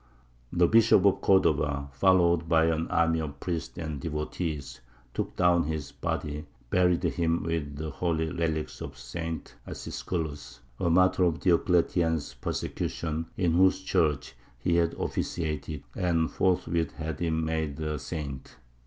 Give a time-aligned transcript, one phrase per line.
[0.51, 4.81] The Bishop of Cordova, followed by an army of priests and devotees,
[5.13, 9.53] took down his body, buried him with the holy relics of St.
[9.67, 17.19] Acisclus, a martyr of Diocletian's persecution, in whose church he had officiated, and forthwith had
[17.19, 18.55] him made a saint.